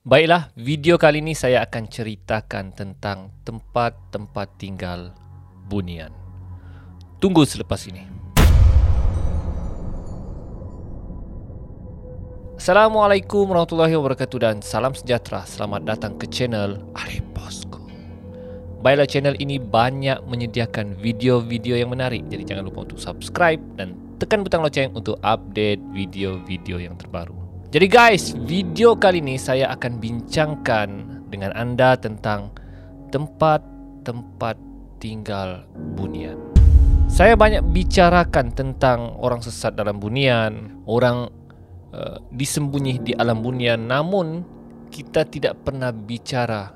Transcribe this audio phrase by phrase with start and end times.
[0.00, 5.12] Baiklah, video kali ini saya akan ceritakan tentang tempat-tempat tinggal
[5.68, 6.08] bunian.
[7.20, 8.08] Tunggu selepas ini.
[12.56, 15.44] Assalamualaikum warahmatullahi wabarakatuh dan salam sejahtera.
[15.44, 17.84] Selamat datang ke channel Arif Bosco.
[18.80, 22.24] Baiklah, channel ini banyak menyediakan video-video yang menarik.
[22.32, 27.39] Jadi jangan lupa untuk subscribe dan tekan butang loceng untuk update video-video yang terbaru.
[27.70, 30.88] Jadi guys, video kali ini saya akan bincangkan
[31.30, 32.50] dengan anda tentang
[33.14, 34.58] tempat-tempat
[34.98, 35.62] tinggal
[35.94, 36.34] bunian.
[37.06, 41.30] Saya banyak bicarakan tentang orang sesat dalam bunian, orang
[41.94, 44.42] uh, disembunyi di alam bunian, namun
[44.90, 46.74] kita tidak pernah bicara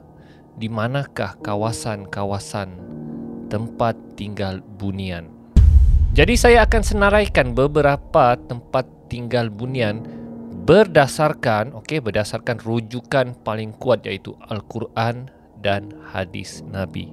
[0.54, 2.70] di manakah kawasan-kawasan
[3.50, 5.26] tempat tinggal bunian.
[6.14, 10.13] Jadi saya akan senaraikan beberapa tempat tinggal bunian
[10.64, 15.28] berdasarkan okey berdasarkan rujukan paling kuat iaitu al-Quran
[15.60, 17.12] dan hadis Nabi.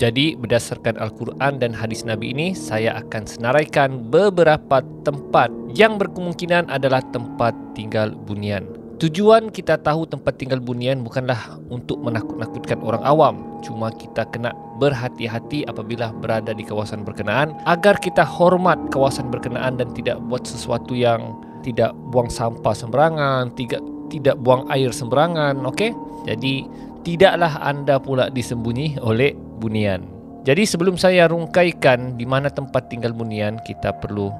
[0.00, 7.04] Jadi berdasarkan al-Quran dan hadis Nabi ini saya akan senaraikan beberapa tempat yang berkemungkinan adalah
[7.12, 8.64] tempat tinggal bunian.
[8.98, 13.34] Tujuan kita tahu tempat tinggal bunian bukanlah untuk menakut-nakutkan orang awam.
[13.62, 14.50] Cuma kita kena
[14.82, 20.98] berhati-hati apabila berada di kawasan berkenaan agar kita hormat kawasan berkenaan dan tidak buat sesuatu
[20.98, 25.92] yang tidak buang sampah sembarangan, tidak tidak buang air sembarangan, okey?
[26.24, 26.64] Jadi
[27.04, 30.04] tidaklah anda pula disembunyi oleh bunian.
[30.48, 34.32] Jadi sebelum saya rungkaikan di mana tempat tinggal bunian, kita perlu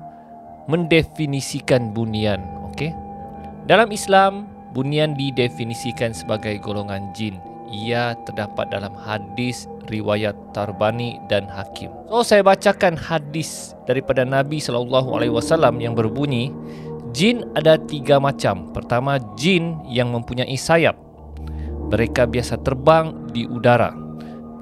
[0.69, 2.41] mendefinisikan bunian,
[2.73, 2.93] okey?
[3.69, 7.37] Dalam Islam, bunian didefinisikan sebagai golongan jin.
[7.69, 11.93] Ia terdapat dalam hadis riwayat Tarbani dan Hakim.
[12.09, 16.49] So saya bacakan hadis daripada Nabi sallallahu alaihi wasallam yang berbunyi
[17.19, 18.71] Jin ada tiga macam.
[18.71, 20.95] Pertama, jin yang mempunyai sayap.
[21.91, 23.91] Mereka biasa terbang di udara.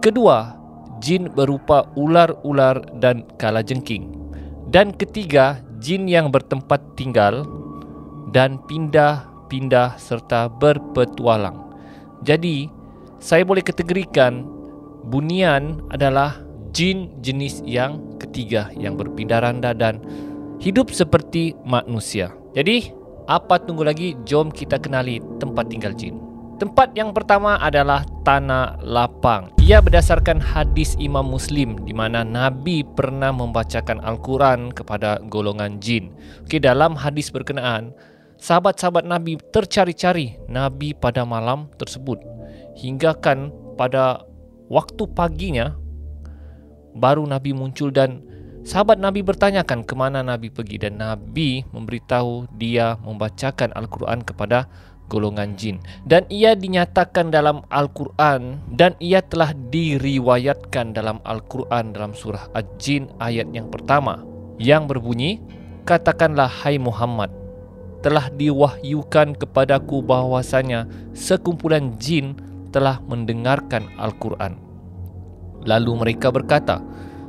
[0.01, 0.57] Kedua,
[1.05, 4.09] jin berupa ular-ular dan kalajengking.
[4.73, 7.45] Dan ketiga, jin yang bertempat tinggal
[8.33, 11.61] dan pindah-pindah serta berpetualang.
[12.25, 12.73] Jadi,
[13.21, 14.49] saya boleh kategorikan
[15.05, 16.41] bunian adalah
[16.73, 20.01] jin jenis yang ketiga yang berpindah randa dan
[20.57, 22.33] hidup seperti manusia.
[22.57, 22.89] Jadi,
[23.29, 24.17] apa tunggu lagi?
[24.25, 26.17] Jom kita kenali tempat tinggal jin.
[26.57, 29.53] Tempat yang pertama adalah tanah lapang.
[29.61, 36.17] Ia berdasarkan hadis Imam Muslim di mana Nabi pernah membacakan Al-Quran kepada golongan jin.
[36.49, 37.93] Okey, dalam hadis berkenaan,
[38.41, 42.25] sahabat-sahabat Nabi tercari-cari Nabi pada malam tersebut.
[42.81, 44.25] Hingga kan pada
[44.73, 45.77] waktu paginya
[46.97, 48.25] baru Nabi muncul dan
[48.67, 54.67] Sahabat Nabi bertanyakan ke mana Nabi pergi dan Nabi memberitahu dia membacakan Al-Quran kepada
[55.07, 55.79] golongan jin.
[56.03, 63.55] Dan ia dinyatakan dalam Al-Quran dan ia telah diriwayatkan dalam Al-Quran dalam surah Al-Jin ayat
[63.55, 64.27] yang pertama
[64.59, 65.39] yang berbunyi
[65.87, 67.31] katakanlah hai Muhammad
[68.03, 72.35] telah diwahyukan kepadaku bahwasanya sekumpulan jin
[72.75, 74.59] telah mendengarkan Al-Quran.
[75.63, 76.83] Lalu mereka berkata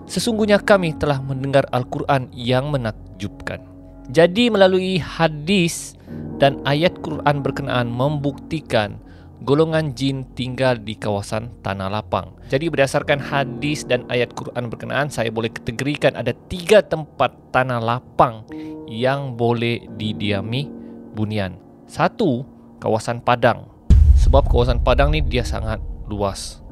[0.08, 3.60] Sesungguhnya kami telah mendengar Al-Quran yang menakjubkan.
[4.08, 6.00] Jadi melalui hadis
[6.40, 9.04] dan ayat Quran berkenaan membuktikan
[9.44, 12.32] golongan jin tinggal di kawasan tanah lapang.
[12.48, 18.48] Jadi berdasarkan hadis dan ayat Quran berkenaan, saya boleh kategorikan ada tiga tempat tanah lapang
[18.88, 20.72] yang boleh didiami
[21.12, 21.60] bunian.
[21.86, 22.48] Satu,
[22.80, 23.68] kawasan Padang.
[24.16, 26.64] Sebab kawasan Padang ni dia sangat luas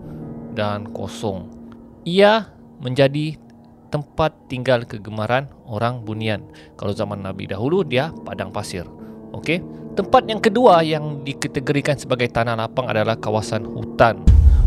[0.55, 1.51] dan kosong.
[2.07, 3.37] Ia menjadi
[3.93, 6.43] tempat tinggal kegemaran orang bunian.
[6.75, 8.83] Kalau zaman Nabi dahulu dia padang pasir.
[9.31, 9.63] Okey.
[9.95, 14.19] Tempat yang kedua yang dikategorikan sebagai tanah lapang adalah kawasan hutan.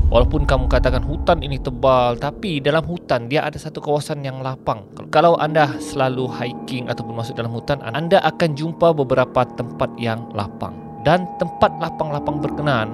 [0.09, 4.89] Walaupun kamu katakan hutan ini tebal, tapi dalam hutan dia ada satu kawasan yang lapang.
[5.13, 10.73] Kalau anda selalu hiking ataupun masuk dalam hutan, anda akan jumpa beberapa tempat yang lapang.
[11.05, 12.89] Dan tempat lapang-lapang berkenaan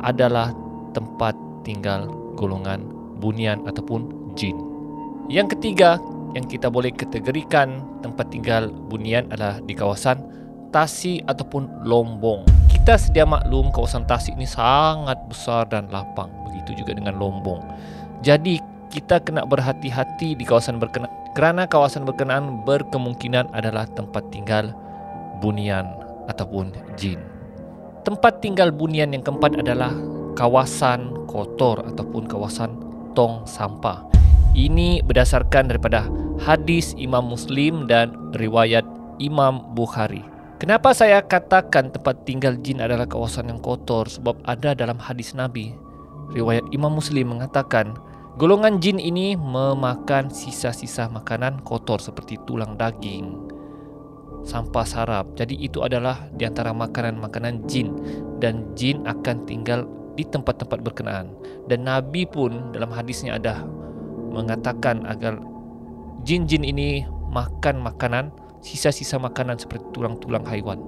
[0.00, 0.56] adalah
[0.96, 1.36] tempat
[1.68, 2.80] tinggal golongan
[3.20, 4.54] bunian ataupun jin.
[5.26, 5.98] Yang ketiga
[6.38, 10.22] yang kita boleh kategorikan tempat tinggal bunian adalah di kawasan
[10.68, 12.44] Tasik ataupun Lombong.
[12.68, 16.28] Kita sedia maklum kawasan Tasik ini sangat besar dan lapang.
[16.46, 17.64] Begitu juga dengan Lombong.
[18.20, 18.60] Jadi
[18.92, 24.72] kita kena berhati-hati di kawasan berkenaan kerana kawasan berkenaan berkemungkinan adalah tempat tinggal
[25.40, 25.88] bunian
[26.28, 27.20] ataupun jin.
[28.04, 29.92] Tempat tinggal bunian yang keempat adalah
[30.36, 32.76] kawasan kotor ataupun kawasan
[33.12, 34.17] tong sampah.
[34.58, 36.10] Ini berdasarkan daripada
[36.42, 38.82] hadis Imam Muslim dan riwayat
[39.22, 40.26] Imam Bukhari.
[40.58, 44.10] Kenapa saya katakan tempat tinggal jin adalah kawasan yang kotor?
[44.10, 45.78] Sebab ada dalam hadis Nabi.
[46.34, 47.94] Riwayat Imam Muslim mengatakan,
[48.34, 53.38] golongan jin ini memakan sisa-sisa makanan kotor seperti tulang daging,
[54.42, 55.38] sampah sarap.
[55.38, 57.94] Jadi itu adalah di antara makanan-makanan jin
[58.42, 59.86] dan jin akan tinggal
[60.18, 61.30] di tempat-tempat berkenaan.
[61.70, 63.62] Dan Nabi pun dalam hadisnya ada
[64.38, 65.42] mengatakan agar
[66.22, 67.02] jin-jin ini
[67.34, 68.30] makan makanan
[68.62, 70.78] sisa-sisa makanan seperti tulang-tulang haiwan.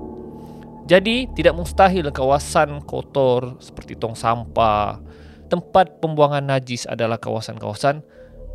[0.90, 4.98] Jadi tidak mustahil kawasan kotor seperti tong sampah,
[5.46, 8.02] tempat pembuangan najis adalah kawasan-kawasan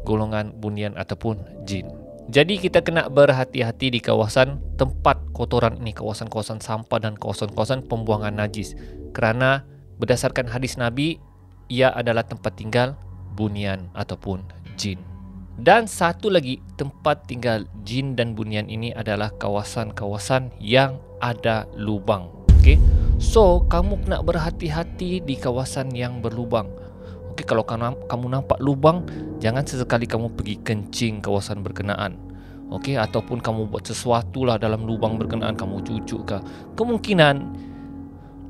[0.03, 1.87] golongan bunian ataupun jin.
[2.25, 8.73] Jadi kita kena berhati-hati di kawasan tempat kotoran ini, kawasan-kawasan sampah dan kawasan-kawasan pembuangan najis.
[9.13, 9.61] Kerana
[10.01, 11.21] berdasarkan hadis Nabi,
[11.69, 12.97] ia adalah tempat tinggal
[13.35, 14.41] bunian ataupun
[14.79, 14.97] jin.
[15.55, 22.27] Dan satu lagi tempat tinggal jin dan bunian ini adalah kawasan-kawasan yang ada lubang.
[22.59, 22.75] Okey.
[23.15, 26.67] So, kamu kena berhati-hati di kawasan yang berlubang.
[27.31, 29.07] Okey, kalau kamu nampak lubang,
[29.39, 32.19] jangan sesekali kamu pergi kencing kawasan berkenaan.
[32.75, 36.37] Okey, ataupun kamu buat sesuatu lah dalam lubang berkenaan, kamu cucuk ke.
[36.75, 37.35] Kemungkinan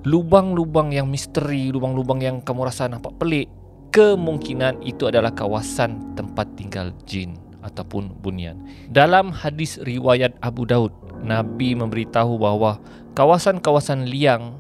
[0.10, 3.46] lubang-lubang yang misteri, lubang-lubang yang kamu rasa nampak pelik,
[3.96, 8.60] kemungkinan itu adalah kawasan tempat tinggal jin ataupun bunian.
[8.92, 10.92] Dalam hadis riwayat Abu Daud,
[11.24, 12.84] Nabi memberitahu bahawa
[13.16, 14.60] kawasan-kawasan liang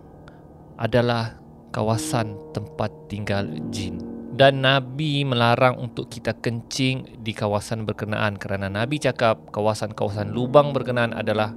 [0.80, 1.36] adalah
[1.76, 4.00] kawasan tempat tinggal jin.
[4.36, 11.12] Dan Nabi melarang untuk kita kencing di kawasan berkenaan kerana Nabi cakap kawasan-kawasan lubang berkenaan
[11.12, 11.52] adalah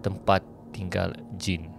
[0.00, 1.77] tempat tinggal jin.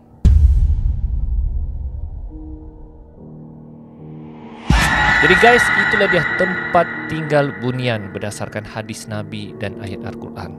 [5.19, 10.55] Jadi guys, itulah dia tempat tinggal bunian berdasarkan hadis Nabi dan ayat Al-Quran.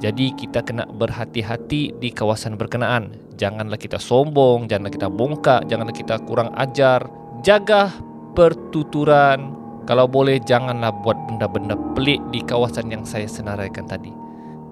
[0.00, 3.12] Jadi kita kena berhati-hati di kawasan berkenaan.
[3.36, 7.12] Janganlah kita sombong, janganlah kita bongkak, janganlah kita kurang ajar.
[7.44, 7.92] Jaga
[8.32, 9.52] pertuturan.
[9.84, 14.08] Kalau boleh janganlah buat benda-benda pelik di kawasan yang saya senaraikan tadi.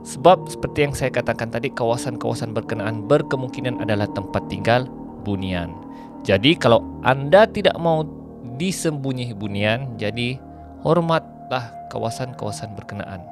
[0.09, 4.89] Sebab seperti yang saya katakan tadi, kawasan-kawasan berkenaan berkemungkinan adalah tempat tinggal
[5.21, 5.77] bunian.
[6.25, 8.25] Jadi kalau anda tidak mau
[8.57, 10.41] disembunyi bunian jadi
[10.81, 13.23] hormatlah kawasan-kawasan berkenaan